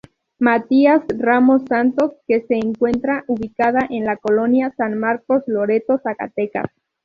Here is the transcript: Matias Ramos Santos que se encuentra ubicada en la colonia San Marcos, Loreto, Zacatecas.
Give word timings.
Matias 0.39 1.03
Ramos 1.09 1.65
Santos 1.69 2.13
que 2.27 2.41
se 2.47 2.55
encuentra 2.55 3.23
ubicada 3.27 3.85
en 3.91 4.03
la 4.03 4.17
colonia 4.17 4.73
San 4.75 4.97
Marcos, 4.97 5.43
Loreto, 5.45 5.99
Zacatecas. 5.99 6.65